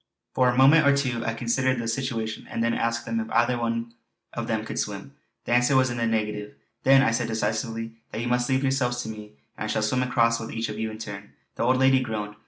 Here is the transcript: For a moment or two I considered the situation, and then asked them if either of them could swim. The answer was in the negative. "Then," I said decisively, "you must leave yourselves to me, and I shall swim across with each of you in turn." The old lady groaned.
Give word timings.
For 0.33 0.49
a 0.49 0.57
moment 0.57 0.87
or 0.87 0.97
two 0.97 1.23
I 1.23 1.35
considered 1.35 1.77
the 1.77 1.87
situation, 1.87 2.47
and 2.49 2.63
then 2.63 2.73
asked 2.73 3.05
them 3.05 3.19
if 3.19 3.29
either 3.29 3.53
of 4.33 4.47
them 4.47 4.65
could 4.65 4.79
swim. 4.79 5.13
The 5.45 5.51
answer 5.53 5.75
was 5.75 5.91
in 5.91 5.97
the 5.97 6.07
negative. 6.07 6.55
"Then," 6.81 7.03
I 7.03 7.11
said 7.11 7.27
decisively, 7.27 7.97
"you 8.11 8.25
must 8.27 8.49
leave 8.49 8.63
yourselves 8.63 9.03
to 9.03 9.09
me, 9.09 9.33
and 9.55 9.65
I 9.65 9.67
shall 9.67 9.83
swim 9.83 10.01
across 10.01 10.39
with 10.39 10.51
each 10.53 10.69
of 10.69 10.79
you 10.79 10.89
in 10.89 10.97
turn." 10.97 11.33
The 11.55 11.61
old 11.61 11.77
lady 11.77 11.99
groaned. 11.99 12.33